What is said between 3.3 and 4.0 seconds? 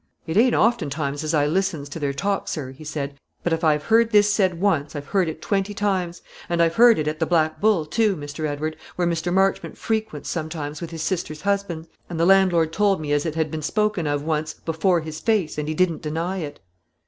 "but if I've